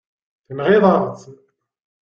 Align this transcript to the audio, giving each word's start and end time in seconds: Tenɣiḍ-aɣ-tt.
Tenɣiḍ-aɣ-tt. 0.47 1.23